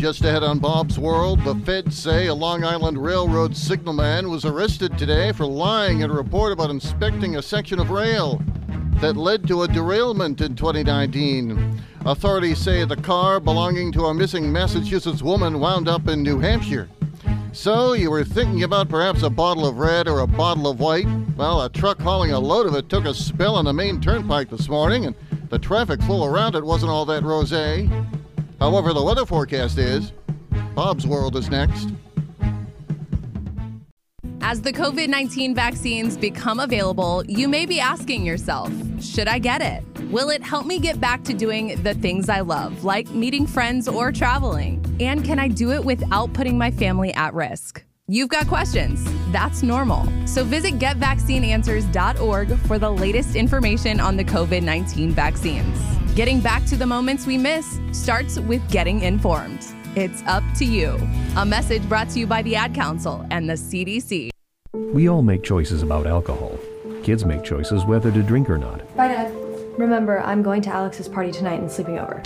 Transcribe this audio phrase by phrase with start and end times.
[0.00, 4.96] Just ahead on Bob's World, the feds say a Long Island Railroad signalman was arrested
[4.96, 8.40] today for lying in a report about inspecting a section of rail
[9.02, 11.82] that led to a derailment in 2019.
[12.06, 16.88] Authorities say the car belonging to a missing Massachusetts woman wound up in New Hampshire.
[17.52, 21.08] So, you were thinking about perhaps a bottle of red or a bottle of white?
[21.36, 24.48] Well, a truck hauling a load of it took a spill on the Maine turnpike
[24.48, 25.14] this morning, and
[25.50, 27.52] the traffic flow around it wasn't all that rose.
[28.60, 30.12] However, the weather forecast is
[30.74, 31.88] Bob's World is next.
[34.42, 38.70] As the COVID 19 vaccines become available, you may be asking yourself,
[39.00, 39.82] should I get it?
[40.10, 43.86] Will it help me get back to doing the things I love, like meeting friends
[43.86, 44.84] or traveling?
[45.00, 47.84] And can I do it without putting my family at risk?
[48.08, 49.08] You've got questions.
[49.32, 50.06] That's normal.
[50.26, 55.78] So visit getvaccineanswers.org for the latest information on the COVID 19 vaccines.
[56.14, 59.64] Getting back to the moments we miss starts with getting informed.
[59.96, 60.98] It's up to you.
[61.36, 64.30] A message brought to you by the Ad Council and the CDC.
[64.74, 66.58] We all make choices about alcohol.
[67.02, 68.80] Kids make choices whether to drink or not.
[68.96, 69.32] Bye, Dad.
[69.78, 72.22] Remember, I'm going to Alex's party tonight and sleeping over.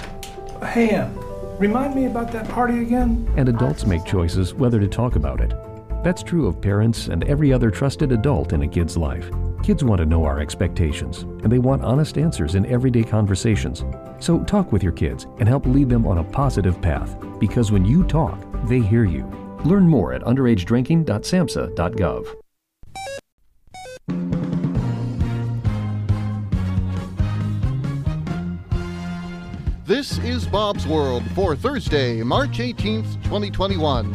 [0.63, 1.17] Hey, Em,
[1.59, 3.31] remind me about that party again?
[3.37, 5.53] And adults make choices whether to talk about it.
[6.05, 9.31] That's true of parents and every other trusted adult in a kid's life.
[9.63, 13.87] Kids want to know our expectations, and they want honest answers in everyday conversations.
[14.21, 17.87] So talk with your kids and help lead them on a positive path, because when
[17.87, 18.39] you talk,
[18.69, 19.25] they hear you.
[19.65, 22.27] Learn more at underagedrinking.samhsa.gov.
[29.87, 34.13] This is Bob's World for Thursday, March 18th, 2021.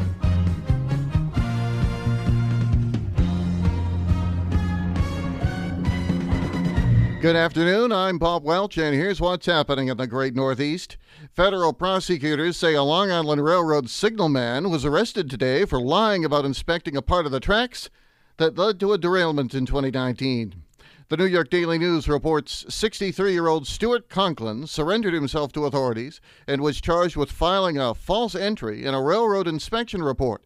[7.22, 7.92] Good afternoon.
[7.92, 10.96] I'm Bob Welch, and here's what's happening in the great Northeast.
[11.34, 16.96] Federal prosecutors say a Long Island Railroad signalman was arrested today for lying about inspecting
[16.96, 17.90] a part of the tracks
[18.38, 20.64] that led to a derailment in 2019.
[21.10, 26.22] The New York Daily News reports 63 year old Stuart Conklin surrendered himself to authorities
[26.48, 30.46] and was charged with filing a false entry in a railroad inspection report.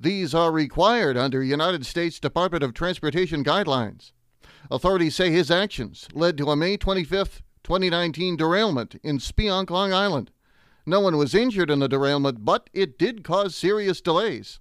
[0.00, 4.10] These are required under United States Department of Transportation guidelines.
[4.68, 10.30] Authorities say his actions led to a May 25, 2019 derailment in Speonk, Long Island.
[10.86, 14.58] No one was injured in the derailment, but it did cause serious delays.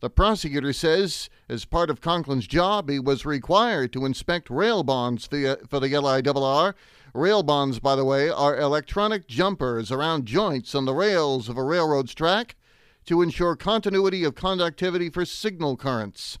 [0.00, 5.26] The prosecutor says, as part of Conklin's job, he was required to inspect rail bonds
[5.26, 5.36] for
[5.78, 6.74] the LIRR.
[7.14, 11.62] Rail bonds, by the way, are electronic jumpers around joints on the rails of a
[11.62, 12.56] railroad's track
[13.04, 16.38] to ensure continuity of conductivity for signal currents.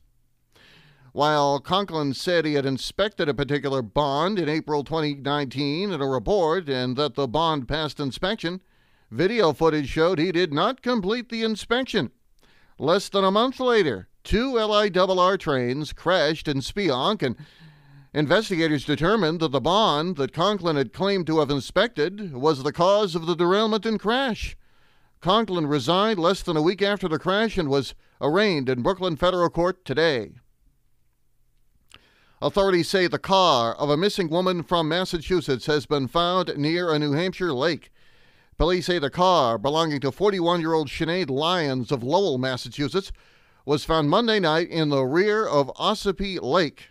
[1.12, 6.70] While Conklin said he had inspected a particular bond in April 2019 in a report
[6.70, 8.62] and that the bond passed inspection,
[9.10, 12.12] video footage showed he did not complete the inspection.
[12.78, 17.36] Less than a month later, two LIRR trains crashed in Speonk, and
[18.14, 23.14] investigators determined that the bond that Conklin had claimed to have inspected was the cause
[23.14, 24.56] of the derailment and crash.
[25.20, 29.50] Conklin resigned less than a week after the crash and was arraigned in Brooklyn federal
[29.50, 30.32] court today.
[32.42, 36.98] Authorities say the car of a missing woman from Massachusetts has been found near a
[36.98, 37.92] New Hampshire lake.
[38.58, 43.12] Police say the car, belonging to 41 year old Sinead Lyons of Lowell, Massachusetts,
[43.64, 46.88] was found Monday night in the rear of Ossipee Lake.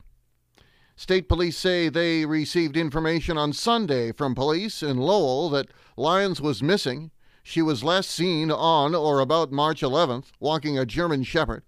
[0.95, 6.63] State police say they received information on Sunday from police in Lowell that Lyons was
[6.63, 7.12] missing.
[7.44, 11.63] She was last seen on or about March 11th walking a German Shepherd.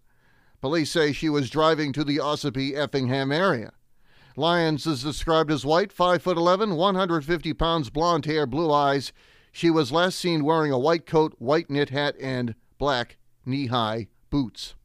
[0.64, 3.74] Police say she was driving to the Ossipee Effingham area.
[4.38, 9.12] Lyons is described as white, 5 foot 11, 150 pounds, blonde hair, blue eyes.
[9.52, 14.08] She was last seen wearing a white coat, white knit hat, and black knee high
[14.30, 14.76] boots.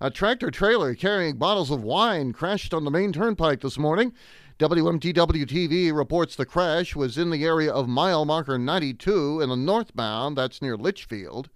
[0.00, 4.12] A tractor trailer carrying bottles of wine crashed on the Maine turnpike this morning.
[4.60, 9.56] WMTW TV reports the crash was in the area of mile marker 92 in the
[9.56, 11.50] northbound, that's near Litchfield.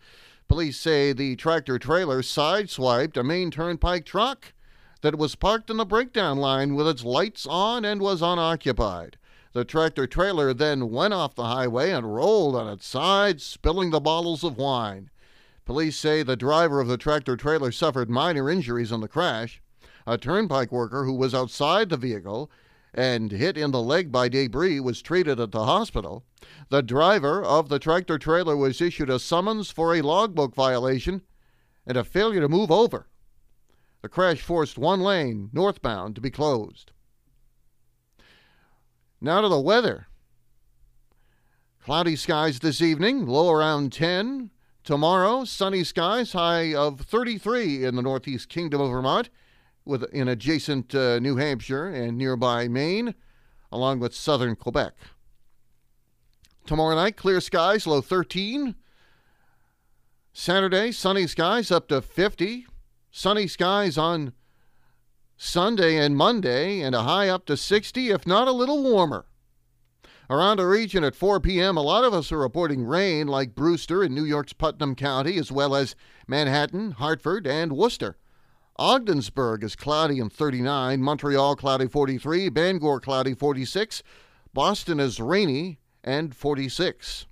[0.52, 4.52] Police say the tractor trailer sideswiped a Maine turnpike truck
[5.00, 9.16] that was parked in the breakdown line with its lights on and was unoccupied.
[9.54, 13.98] The tractor trailer then went off the highway and rolled on its side, spilling the
[13.98, 15.08] bottles of wine.
[15.64, 19.62] Police say the driver of the tractor trailer suffered minor injuries in the crash.
[20.06, 22.50] A turnpike worker who was outside the vehicle
[22.94, 26.24] and hit in the leg by debris was treated at the hospital.
[26.68, 31.22] The driver of the tractor trailer was issued a summons for a logbook violation
[31.86, 33.08] and a failure to move over.
[34.02, 36.92] The crash forced one lane, northbound, to be closed.
[39.20, 40.08] Now to the weather.
[41.84, 44.50] Cloudy skies this evening, low around 10.
[44.84, 49.30] Tomorrow, sunny skies, high of 33 in the northeast kingdom of Vermont,
[49.84, 53.14] with in adjacent uh, New Hampshire and nearby Maine,
[53.70, 54.94] along with southern Quebec.
[56.66, 58.76] Tomorrow night, clear skies, low 13.
[60.32, 62.66] Saturday, sunny skies up to 50.
[63.10, 64.32] Sunny skies on
[65.36, 69.26] Sunday and Monday, and a high up to 60, if not a little warmer.
[70.30, 74.04] Around our region at 4 p.m., a lot of us are reporting rain, like Brewster
[74.04, 75.96] in New York's Putnam County, as well as
[76.26, 78.16] Manhattan, Hartford, and Worcester.
[78.76, 84.02] Ogdensburg is cloudy and 39, Montreal cloudy 43, Bangor cloudy 46,
[84.54, 87.26] Boston is rainy and 46.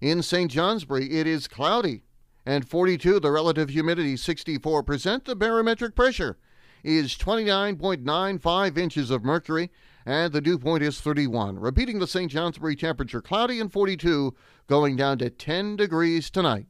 [0.00, 0.50] In St.
[0.50, 2.04] Johnsbury, it is cloudy
[2.46, 6.36] and 42, the relative humidity 64%, the barometric pressure
[6.82, 9.70] is 29.95 inches of mercury,
[10.04, 11.58] and the dew point is 31.
[11.58, 12.30] Repeating the St.
[12.30, 14.34] Johnsbury temperature, cloudy and 42,
[14.66, 16.66] going down to 10 degrees tonight.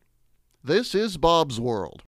[0.62, 2.04] This is Bob's World.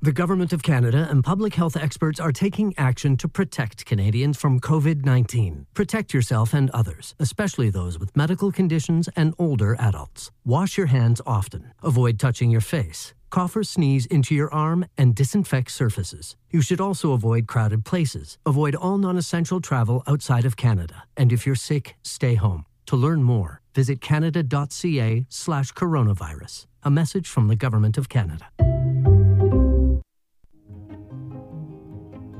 [0.00, 4.60] The Government of Canada and public health experts are taking action to protect Canadians from
[4.60, 5.66] COVID 19.
[5.74, 10.30] Protect yourself and others, especially those with medical conditions and older adults.
[10.44, 11.72] Wash your hands often.
[11.82, 16.36] Avoid touching your face cough or sneeze into your arm, and disinfect surfaces.
[16.50, 18.38] You should also avoid crowded places.
[18.46, 21.04] Avoid all non essential travel outside of Canada.
[21.16, 22.64] And if you're sick, stay home.
[22.86, 26.66] To learn more, visit canada.ca slash coronavirus.
[26.82, 28.46] A message from the Government of Canada.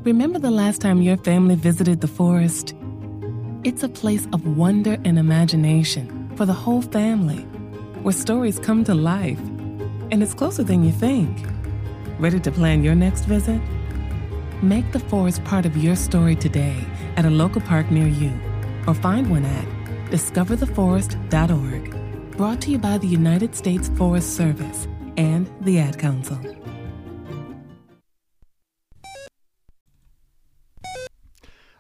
[0.05, 2.73] Remember the last time your family visited the forest?
[3.65, 7.41] It's a place of wonder and imagination for the whole family,
[8.03, 9.41] where stories come to life
[10.13, 11.45] and it's closer than you think.
[12.21, 13.61] Ready to plan your next visit?
[14.63, 16.77] Make the forest part of your story today
[17.17, 18.31] at a local park near you
[18.87, 19.67] or find one at
[20.11, 22.37] discovertheforest.org.
[22.37, 24.87] Brought to you by the United States Forest Service
[25.17, 26.39] and the Ad Council.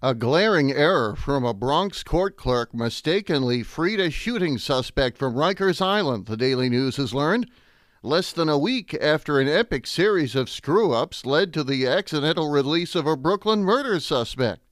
[0.00, 5.82] A glaring error from a Bronx court clerk mistakenly freed a shooting suspect from Rikers
[5.82, 7.50] Island, the Daily News has learned
[8.04, 12.48] less than a week after an epic series of screw ups led to the accidental
[12.48, 14.62] release of a Brooklyn murder suspect.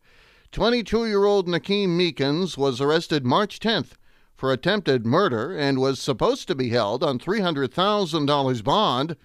[0.52, 3.94] 22 year old Nakeem Meekins was arrested March 10th
[4.36, 9.16] for attempted murder and was supposed to be held on $300,000 bond.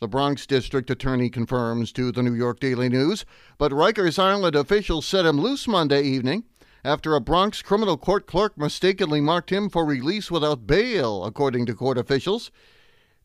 [0.00, 3.24] The Bronx District Attorney confirms to the New York Daily News,
[3.58, 6.44] but Rikers Island officials set him loose Monday evening
[6.84, 11.74] after a Bronx criminal court clerk mistakenly marked him for release without bail, according to
[11.74, 12.50] court officials.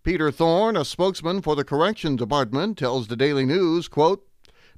[0.03, 4.25] Peter Thorne, a spokesman for the Correction Department, tells the Daily News, quote,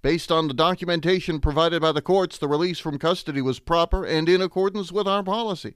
[0.02, 4.28] Based on the documentation provided by the courts, the release from custody was proper and
[4.28, 5.76] in accordance with our policy.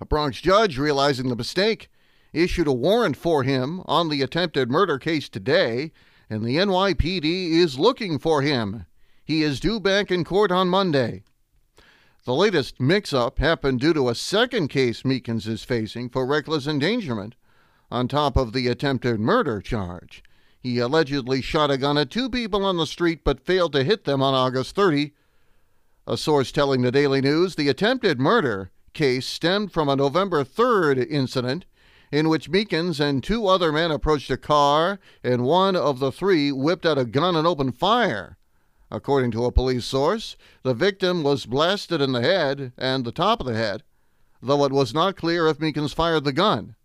[0.00, 1.88] A Bronx judge, realizing the mistake,
[2.32, 5.92] issued a warrant for him on the attempted murder case today,
[6.30, 8.86] and the NYPD is looking for him.
[9.24, 11.24] He is due back in court on Monday.
[12.24, 16.66] The latest mix up happened due to a second case Meekins is facing for reckless
[16.66, 17.34] endangerment
[17.90, 20.22] on top of the attempted murder charge.
[20.60, 24.04] He allegedly shot a gun at two people on the street but failed to hit
[24.04, 25.12] them on August 30.
[26.06, 31.04] A source telling the Daily News the attempted murder case stemmed from a November 3rd
[31.10, 31.64] incident
[32.12, 36.52] in which Meekins and two other men approached a car and one of the three
[36.52, 38.36] whipped out a gun and opened fire.
[38.90, 43.40] According to a police source, the victim was blasted in the head and the top
[43.40, 43.82] of the head,
[44.42, 46.76] though it was not clear if Meekins fired the gun.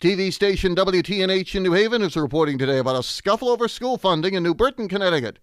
[0.00, 4.34] TV station WTNH in New Haven is reporting today about a scuffle over school funding
[4.34, 5.38] in New Britain, Connecticut.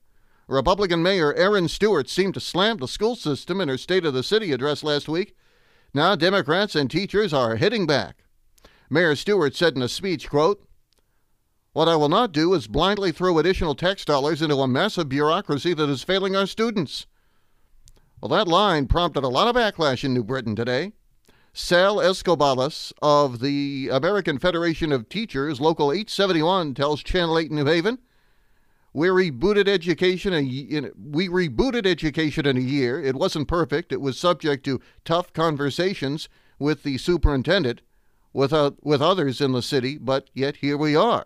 [0.48, 4.24] Republican Mayor Erin Stewart seemed to slam the school system in her State of the
[4.24, 5.36] City address last week.
[5.94, 8.24] Now Democrats and teachers are hitting back.
[8.90, 10.64] Mayor Stewart said in a speech, quote,
[11.74, 15.10] What I will not do is blindly throw additional tax dollars into a mess of
[15.10, 17.08] bureaucracy that is failing our students.
[18.22, 20.94] Well, that line prompted a lot of backlash in New Britain today.
[21.54, 27.98] Sal Escobalas of the American Federation of Teachers, Local 871, tells Channel 8 New Haven,
[28.94, 30.34] we rebooted education.
[30.34, 33.02] In, we rebooted education in a year.
[33.02, 33.92] It wasn't perfect.
[33.92, 37.82] It was subject to tough conversations with the superintendent,
[38.34, 41.26] with, with others in the city, but yet here we are.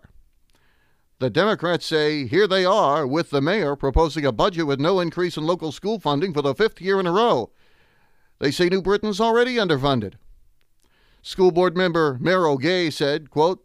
[1.20, 5.36] The Democrats say here they are with the mayor proposing a budget with no increase
[5.36, 7.50] in local school funding for the fifth year in a row.
[8.40, 10.14] They say New Britain's already underfunded.
[11.22, 13.64] School board member Merrill Gay said, quote,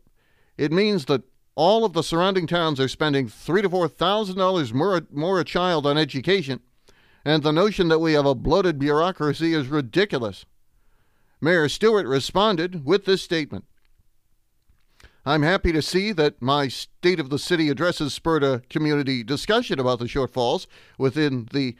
[0.57, 1.23] It means that
[1.55, 5.45] all of the surrounding towns are spending three to four thousand dollars more more a
[5.45, 6.61] child on education,
[7.25, 10.45] and the notion that we have a bloated bureaucracy is ridiculous.
[11.41, 13.65] Mayor Stewart responded with this statement
[15.25, 19.79] I'm happy to see that my State of the City addresses spurred a community discussion
[19.79, 20.65] about the shortfalls
[20.97, 21.75] within the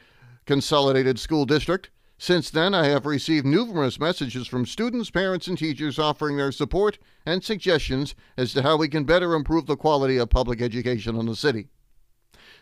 [0.46, 1.90] Consolidated School District.
[2.22, 6.98] Since then, I have received numerous messages from students, parents, and teachers offering their support
[7.24, 11.24] and suggestions as to how we can better improve the quality of public education in
[11.24, 11.68] the city.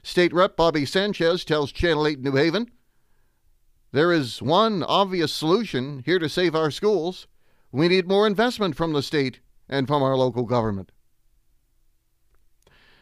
[0.01, 2.71] State Rep Bobby Sanchez tells Channel 8 New Haven
[3.91, 7.27] there is one obvious solution here to save our schools.
[7.73, 10.93] We need more investment from the state and from our local government.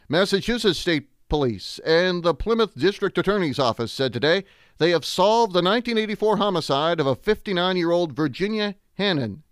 [0.09, 4.45] Massachusetts State Police and the Plymouth District Attorney's Office said today
[4.77, 9.43] they have solved the 1984 homicide of a 59 year old Virginia Hannon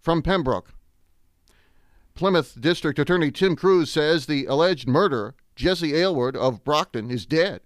[0.00, 0.74] from Pembroke.
[2.14, 7.60] Plymouth District Attorney Tim Cruz says the alleged murderer, Jesse Aylward of Brockton, is dead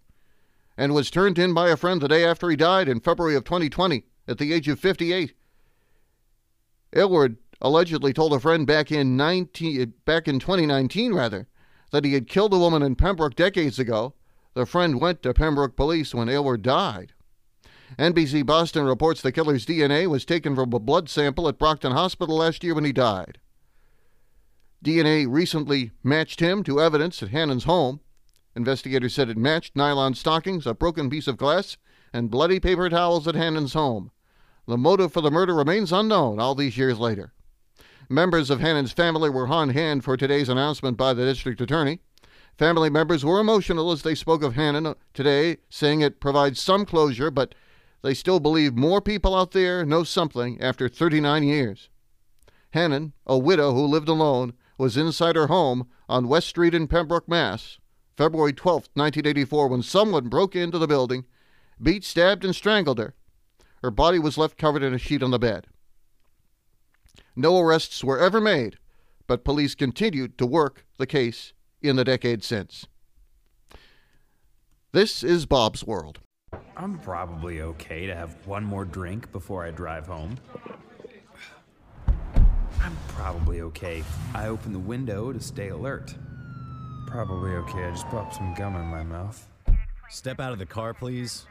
[0.76, 3.44] and was turned in by a friend the day after he died in February of
[3.44, 5.34] 2020 at the age of 58.
[6.92, 11.48] Aylward allegedly told a friend back in 19, back in 2019 rather
[11.92, 14.14] that he had killed a woman in Pembroke decades ago.
[14.56, 17.12] The friend went to Pembroke police when Aylward died.
[17.98, 22.36] NBC Boston reports the killer's DNA was taken from a blood sample at Brockton Hospital
[22.36, 23.36] last year when he died.
[24.82, 28.00] DNA recently matched him to evidence at Hannon's home.
[28.54, 31.76] Investigators said it matched nylon stockings, a broken piece of glass,
[32.10, 34.10] and bloody paper towels at Hannon's home.
[34.66, 37.34] The motive for the murder remains unknown all these years later.
[38.08, 42.00] Members of Hannon's family were on hand for today's announcement by the district attorney.
[42.58, 47.30] Family members were emotional as they spoke of Hannon today, saying it provides some closure,
[47.30, 47.54] but
[48.02, 51.90] they still believe more people out there know something after 39 years.
[52.70, 57.28] Hannon, a widow who lived alone, was inside her home on West Street in Pembroke,
[57.28, 57.78] Mass.
[58.16, 61.26] February 12, 1984, when someone broke into the building,
[61.82, 63.14] beat, stabbed, and strangled her.
[63.82, 65.66] Her body was left covered in a sheet on the bed.
[67.34, 68.78] No arrests were ever made,
[69.26, 71.52] but police continued to work the case
[71.82, 72.86] in the decade since.
[74.92, 76.20] This is Bob's World.
[76.76, 80.36] I'm probably okay to have one more drink before I drive home.
[82.80, 84.04] I'm probably okay.
[84.34, 86.14] I open the window to stay alert.
[87.06, 87.84] Probably okay.
[87.84, 89.48] I just popped some gum in my mouth.
[90.08, 91.46] Step out of the car, please.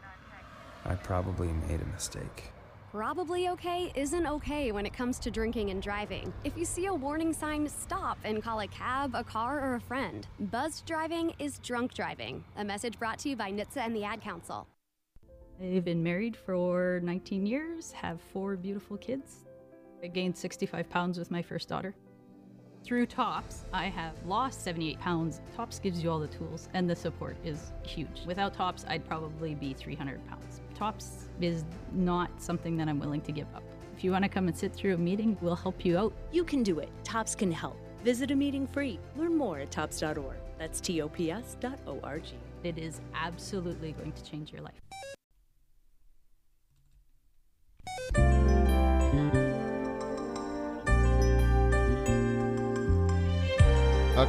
[0.86, 2.52] I probably made a mistake.
[2.96, 6.34] Probably okay isn't okay when it comes to drinking and driving.
[6.46, 9.82] If you see a warning sign, stop and call a cab, a car, or a
[9.82, 10.26] friend.
[10.40, 12.42] Buzzed driving is drunk driving.
[12.56, 14.66] A message brought to you by NHTSA and the Ad Council.
[15.62, 19.44] I've been married for 19 years, have four beautiful kids.
[20.02, 21.94] I gained 65 pounds with my first daughter.
[22.86, 25.42] Through TOPS, I have lost 78 pounds.
[25.58, 28.22] TOPS gives you all the tools, and the support is huge.
[28.28, 30.62] Without TOPS, I'd probably be 300 pounds.
[30.76, 33.64] TOPS is not something that I'm willing to give up.
[33.98, 36.14] If you want to come and sit through a meeting, we'll help you out.
[36.32, 36.90] You can do it.
[37.04, 37.76] TOPS can help.
[38.04, 39.00] Visit a meeting free.
[39.16, 40.38] Learn more at tops.org.
[40.60, 42.24] That's tops.org.
[42.64, 45.15] It is absolutely going to change your life.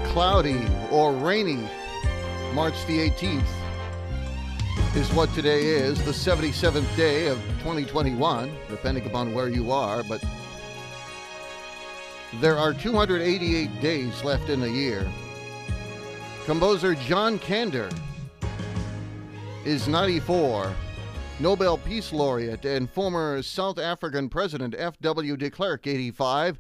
[0.05, 1.69] Cloudy or rainy
[2.53, 3.47] March the 18th
[4.97, 10.25] is what today is, the 77th day of 2021, depending upon where you are, but
[12.41, 15.07] there are 288 days left in the year.
[16.45, 17.93] Composer John Kander
[19.65, 20.73] is 94.
[21.41, 25.37] Nobel Peace Laureate and former South African President F.W.
[25.37, 26.59] de Klerk, 85.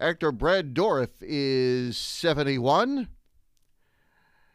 [0.00, 3.08] Actor Brad Dourif is 71.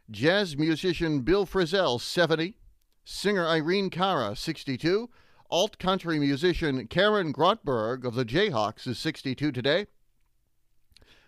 [0.09, 2.57] Jazz musician Bill Frisell, 70.
[3.03, 5.07] Singer Irene Cara, 62.
[5.51, 9.85] Alt country musician Karen Grotberg of the Jayhawks is 62 today.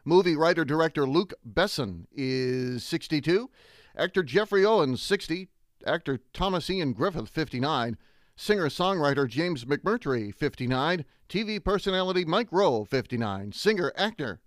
[0.04, 3.52] Movie writer director Luc Besson is 62.
[3.96, 5.48] Actor Jeffrey Owens, 60.
[5.86, 7.96] Actor Thomas Ian Griffith, 59.
[8.40, 11.06] Singer songwriter James McMurtry, 59.
[11.28, 13.52] TV personality Mike Rowe, 59.
[13.52, 14.40] Singer actor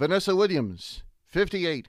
[0.00, 1.88] Vanessa Williams, 58.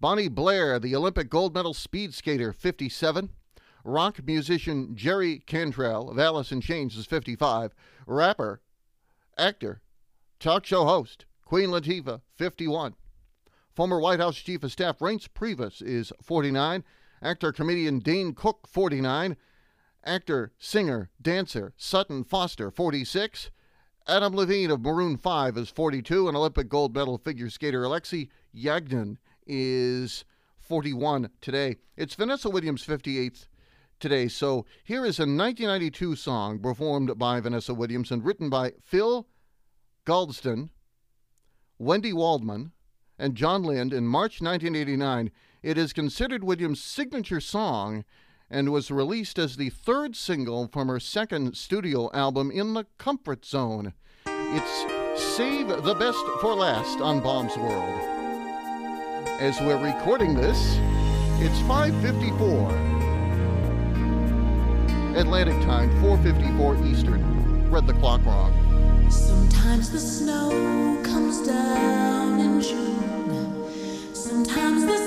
[0.00, 3.28] Bonnie Blair, the Olympic gold medal speed skater, 57.
[3.84, 7.74] Rock musician Jerry Cantrell of Alice in Chains is 55.
[8.06, 8.62] Rapper,
[9.36, 9.82] actor,
[10.40, 12.94] talk show host Queen Latifah, 51.
[13.74, 16.82] Former White House Chief of Staff Reince Priebus is 49.
[17.20, 19.36] Actor comedian Dane Cook, 49
[20.06, 23.50] actor, singer, dancer Sutton Foster, 46.
[24.08, 29.16] Adam Levine of Maroon 5 is 42, and Olympic gold medal figure skater Alexei Yagudin
[29.46, 30.24] is
[30.60, 31.76] 41 today.
[31.96, 33.48] It's Vanessa Williams' 58th
[33.98, 34.28] today.
[34.28, 39.26] So here is a 1992 song performed by Vanessa Williams and written by Phil
[40.06, 40.70] Galdston,
[41.78, 42.70] Wendy Waldman,
[43.18, 45.32] and John Lind in March 1989.
[45.62, 48.04] It is considered Williams' signature song
[48.50, 53.44] and was released as the third single from her second studio album, In the Comfort
[53.44, 53.92] Zone.
[54.26, 58.00] It's Save the Best for Last on Bob's World.
[59.40, 60.78] As we're recording this,
[61.40, 62.70] it's 554
[65.16, 67.70] Atlantic time, 454 Eastern.
[67.70, 68.52] Read the clock wrong.
[69.10, 74.14] Sometimes the snow comes down in June.
[74.14, 75.05] Sometimes the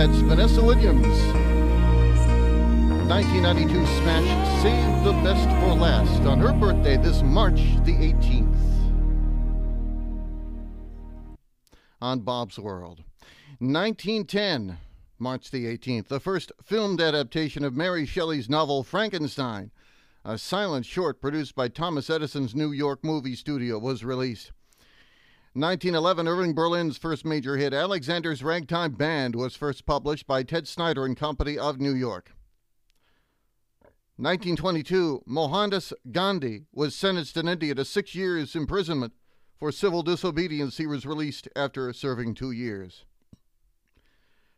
[0.00, 1.06] That's Vanessa Williams.
[3.06, 8.56] 1992 smash Save the Best for Last on her birthday this March the 18th.
[12.00, 13.04] On Bob's World.
[13.58, 14.78] 1910,
[15.18, 19.70] March the 18th, the first filmed adaptation of Mary Shelley's novel Frankenstein,
[20.24, 24.52] a silent short produced by Thomas Edison's New York movie studio, was released.
[25.54, 31.04] 1911, Irving Berlin's first major hit, Alexander's Ragtime Band, was first published by Ted Snyder
[31.04, 32.30] and Company of New York.
[34.16, 39.12] 1922, Mohandas Gandhi was sentenced in India to six years' imprisonment
[39.58, 40.76] for civil disobedience.
[40.76, 43.04] He was released after serving two years.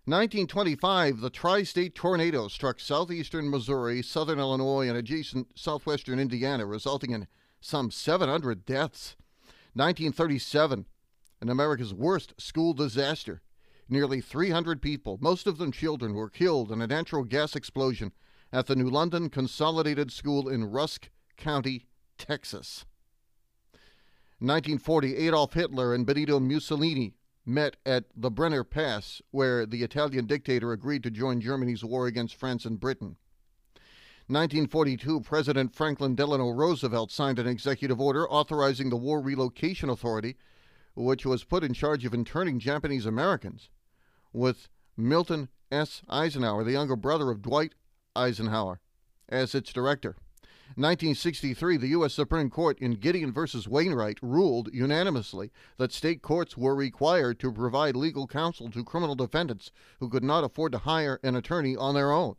[0.04, 7.12] 1925, the tri state tornado struck southeastern Missouri, southern Illinois, and adjacent southwestern Indiana, resulting
[7.12, 7.28] in
[7.62, 9.16] some 700 deaths.
[9.74, 10.86] 1937,
[11.40, 13.42] in America's worst school disaster.
[13.88, 18.12] Nearly 300 people, most of them children, were killed in a natural gas explosion
[18.52, 21.86] at the New London Consolidated School in Rusk County,
[22.18, 22.84] Texas.
[24.38, 27.14] 1940, Adolf Hitler and Benito Mussolini
[27.46, 32.34] met at the Brenner Pass, where the Italian dictator agreed to join Germany's war against
[32.34, 33.16] France and Britain.
[34.28, 40.36] 1942, President Franklin Delano Roosevelt signed an executive order authorizing the War Relocation Authority,
[40.94, 43.68] which was put in charge of interning Japanese Americans,
[44.32, 46.02] with Milton S.
[46.08, 47.74] Eisenhower, the younger brother of Dwight
[48.14, 48.80] Eisenhower,
[49.28, 50.16] as its director.
[50.76, 52.14] 1963, the U.S.
[52.14, 53.40] Supreme Court in Gideon v.
[53.68, 59.70] Wainwright ruled unanimously that state courts were required to provide legal counsel to criminal defendants
[60.00, 62.36] who could not afford to hire an attorney on their own.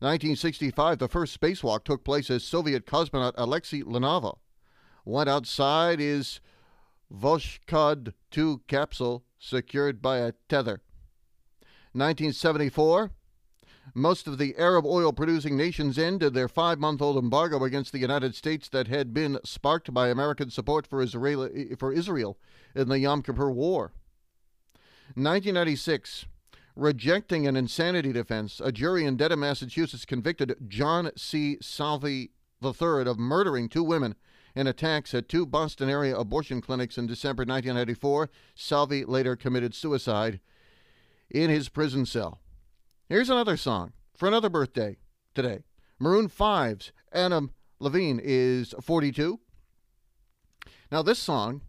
[0.00, 4.38] 1965, the first spacewalk took place as Soviet cosmonaut Alexei Leonov
[5.04, 6.40] went outside his
[7.12, 10.82] Voskhod 2 capsule secured by a tether.
[11.92, 13.10] 1974,
[13.94, 17.98] most of the Arab oil producing nations ended their five month old embargo against the
[17.98, 22.38] United States that had been sparked by American support for Israel, for Israel
[22.74, 23.92] in the Yom Kippur War.
[25.14, 26.26] 1996,
[26.78, 31.58] rejecting an insanity defense, a jury in Dedham, Massachusetts convicted John C.
[31.60, 32.30] Salvi
[32.62, 34.14] III of murdering two women
[34.54, 38.30] in attacks at two Boston area abortion clinics in December 1994.
[38.54, 40.40] Salvi later committed suicide
[41.28, 42.40] in his prison cell.
[43.08, 44.98] Here's another song for another birthday
[45.34, 45.64] today.
[45.98, 49.40] Maroon 5's Adam Levine is 42.
[50.92, 51.62] Now, this song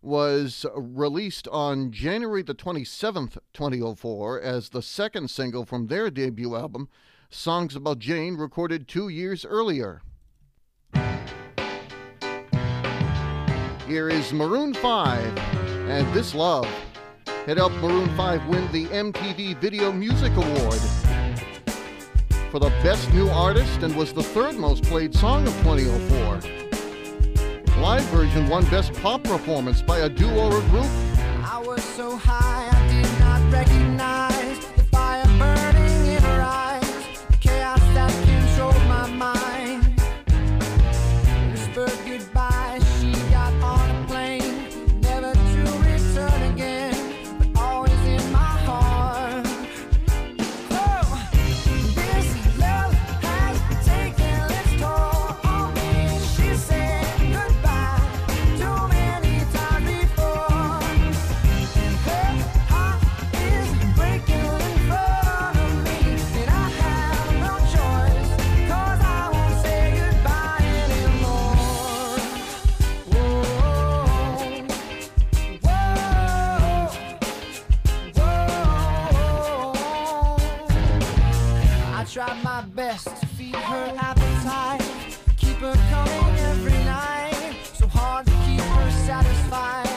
[0.00, 6.88] was released on January the 27th, 2004, as the second single from their debut album,
[7.30, 10.02] Songs About Jane, recorded two years earlier.
[13.86, 15.38] Here is Maroon 5
[15.88, 16.68] and This Love.
[17.46, 20.80] It helped Maroon 5 win the MTV Video Music Award
[22.50, 26.57] for the Best New Artist and was the third most played song of 2004.
[27.98, 30.86] Live version won Best Pop Performance by a duo or group.
[82.18, 84.82] Tried my best to feed her appetite,
[85.36, 87.54] keep her coming every night.
[87.62, 89.87] So hard to keep her satisfied.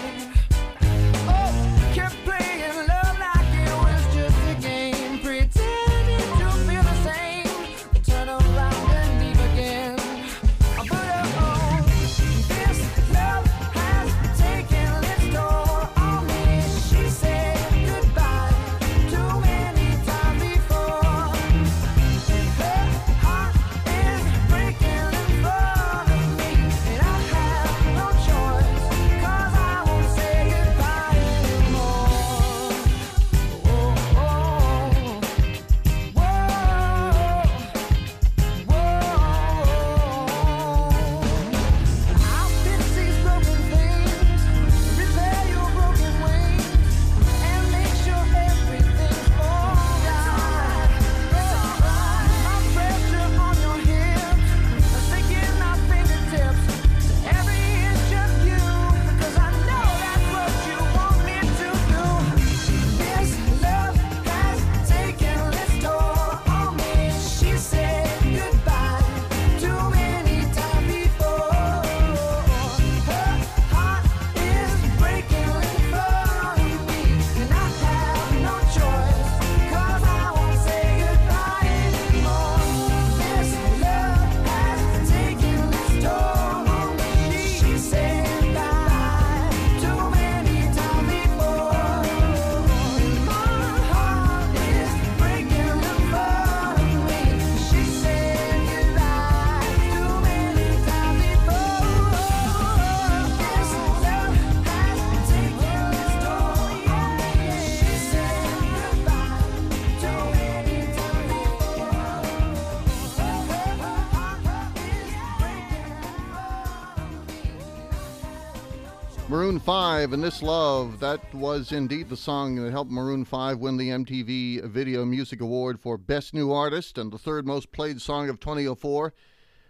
[119.66, 123.90] 5 and This Love, that was indeed the song that helped Maroon 5 win the
[123.90, 128.40] MTV Video Music Award for Best New Artist and the third most played song of
[128.40, 129.14] 2004.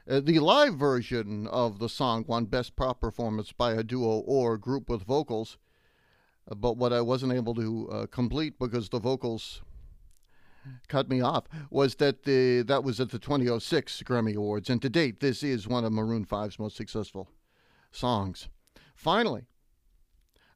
[0.09, 4.57] Uh, the live version of the song won Best Pop Performance by a duo or
[4.57, 5.57] group with vocals.
[6.49, 9.61] Uh, but what I wasn't able to uh, complete because the vocals
[10.87, 14.89] cut me off was that the that was at the 2006 Grammy Awards, and to
[14.89, 17.29] date, this is one of Maroon 5's most successful
[17.91, 18.47] songs.
[18.95, 19.47] Finally,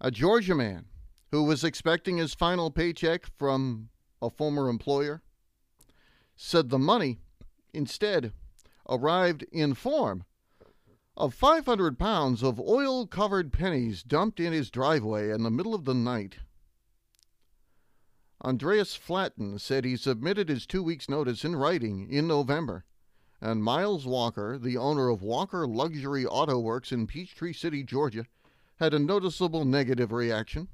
[0.01, 0.85] a Georgia man
[1.31, 3.89] who was expecting his final paycheck from
[4.21, 5.21] a former employer
[6.35, 7.19] said the money
[7.73, 8.31] instead
[8.89, 10.25] arrived in form
[11.17, 15.85] of 500 pounds of oil covered pennies dumped in his driveway in the middle of
[15.85, 16.37] the night.
[18.43, 22.83] Andreas Flatten said he submitted his two weeks' notice in writing in November,
[23.39, 28.25] and Miles Walker, the owner of Walker Luxury Auto Works in Peachtree City, Georgia,
[28.79, 30.67] had a noticeable negative reaction.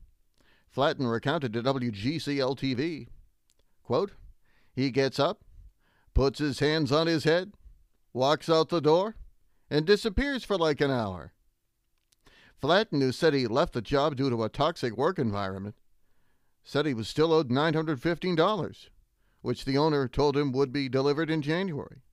[0.70, 3.08] Flatten recounted to WGCL TV,
[3.84, 4.14] quote,
[4.74, 5.44] He gets up,
[6.14, 7.54] puts his hands on his head,
[8.14, 9.16] walks out the door,
[9.70, 11.34] and disappears for like an hour.
[12.60, 15.76] Flatten, who said he left the job due to a toxic work environment,
[16.64, 18.90] said he was still owed $915,
[19.42, 22.04] which the owner told him would be delivered in January.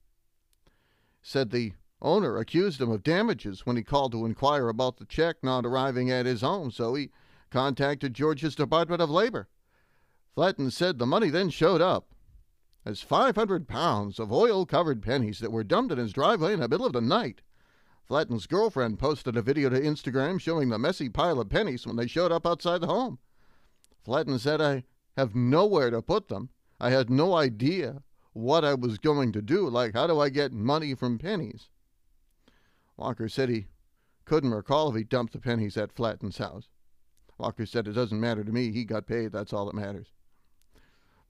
[1.21, 5.37] Said the owner accused him of damages when he called to inquire about the check
[5.43, 7.09] not arriving at his home, so he
[7.49, 9.49] contacted Georgia's Department of Labor.
[10.33, 12.13] Flatten said the money then showed up
[12.85, 16.69] as 500 pounds of oil covered pennies that were dumped in his driveway in the
[16.69, 17.41] middle of the night.
[18.05, 22.07] Flatten's girlfriend posted a video to Instagram showing the messy pile of pennies when they
[22.07, 23.19] showed up outside the home.
[24.03, 24.85] Flatten said, I
[25.17, 26.49] have nowhere to put them.
[26.79, 28.01] I had no idea
[28.33, 29.69] what I was going to do.
[29.69, 31.69] Like, how do I get money from pennies?
[32.99, 33.67] Walker said he
[34.25, 36.67] couldn't recall if he dumped the pennies at Flatten's house.
[37.37, 38.73] Walker said, It doesn't matter to me.
[38.73, 39.31] He got paid.
[39.31, 40.07] That's all that matters.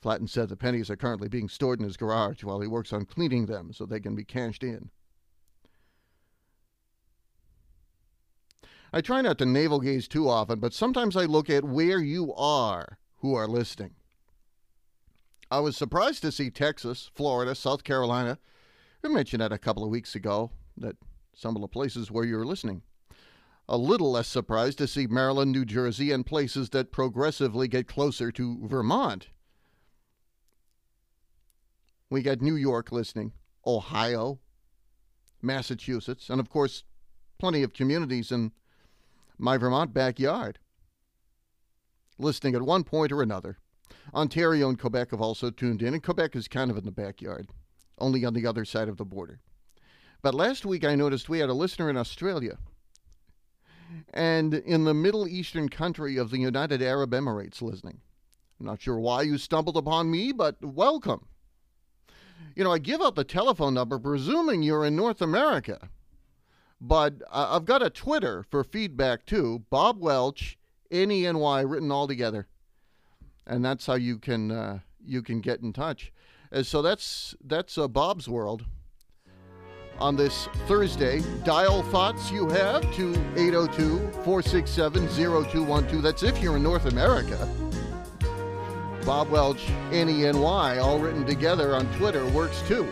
[0.02, 3.06] Flatten said the pennies are currently being stored in his garage while he works on
[3.06, 4.90] cleaning them so they can be cashed in.
[8.92, 12.34] I try not to navel gaze too often, but sometimes I look at where you
[12.34, 13.94] are who are listening.
[15.52, 18.40] I was surprised to see Texas, Florida, South Carolina.
[19.04, 20.96] We mentioned that a couple of weeks ago, that
[21.34, 22.82] some of the places where you're listening.
[23.68, 28.32] A little less surprised to see Maryland, New Jersey, and places that progressively get closer
[28.32, 29.28] to Vermont.
[32.10, 33.34] We got New York listening,
[33.68, 34.40] Ohio,
[35.42, 36.84] Massachusetts, and of course,
[37.38, 38.52] plenty of communities in
[39.38, 40.60] my Vermont backyard.
[42.18, 43.58] Listening at one point or another.
[44.14, 47.48] Ontario and Quebec have also tuned in, and Quebec is kind of in the backyard,
[48.00, 49.40] only on the other side of the border.
[50.22, 52.58] But last week I noticed we had a listener in Australia
[54.14, 58.02] and in the Middle Eastern country of the United Arab Emirates listening.
[58.60, 61.26] I'm not sure why you stumbled upon me, but welcome.
[62.56, 65.90] You know, I give out the telephone number presuming you're in North America.
[66.82, 69.64] But uh, I've got a Twitter for feedback too.
[69.70, 70.58] Bob Welch,
[70.92, 72.48] N E N Y, written all together,
[73.46, 76.14] and that's how you can uh, you can get in touch.
[76.52, 78.66] And so that's that's uh, Bob's world.
[80.00, 86.02] On this Thursday, dial thoughts you have to 802 467 0212.
[86.02, 87.50] That's if you're in North America.
[89.06, 92.88] Bob Welch, N E N Y, all written together on Twitter, works too.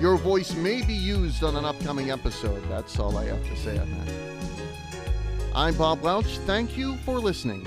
[0.00, 2.62] Your voice may be used on an upcoming episode.
[2.70, 4.14] That's all I have to say on that.
[5.54, 6.38] I'm Bob Welch.
[6.38, 7.66] Thank you for listening.